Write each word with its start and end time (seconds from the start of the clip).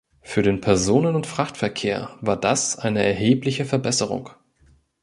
Für 0.21 0.41
den 0.41 0.61
Personen- 0.61 1.13
und 1.13 1.27
Frachtverkehr 1.27 2.17
war 2.21 2.35
das 2.35 2.75
eine 2.75 3.03
erhebliche 3.05 3.65
Verbesserung. 3.65 4.31